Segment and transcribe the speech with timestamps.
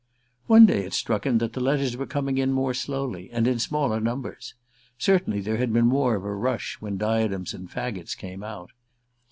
[0.47, 3.59] One day it struck him that the letters were coming in more slowly and in
[3.59, 4.55] smaller numbers.
[4.97, 8.71] Certainly there had been more of a rush when "Diadems and Faggots" came out.